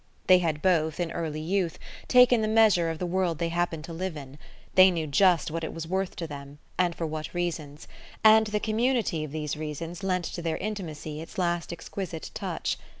They 0.25 0.39
had 0.39 0.63
both, 0.63 0.99
in 0.99 1.11
early 1.11 1.41
youth, 1.41 1.77
taken 2.07 2.41
the 2.41 2.47
measure 2.47 2.89
of 2.89 2.97
the 2.97 3.05
world 3.05 3.37
they 3.37 3.49
happened 3.49 3.83
to 3.83 3.93
live 3.93 4.17
in: 4.17 4.39
they 4.73 4.89
knew 4.89 5.05
just 5.05 5.51
what 5.51 5.63
it 5.63 5.75
was 5.75 5.87
worth 5.87 6.15
to 6.15 6.25
them 6.25 6.57
and 6.75 6.95
for 6.95 7.05
what 7.05 7.35
reasons, 7.35 7.87
and 8.23 8.47
the 8.47 8.59
community 8.59 9.23
of 9.23 9.31
these 9.31 9.55
reasons 9.55 10.01
lent 10.01 10.25
to 10.25 10.41
their 10.41 10.57
intimacy 10.57 11.21
its 11.21 11.37
last 11.37 11.71
exquisite 11.71 12.31
touch. 12.33 12.79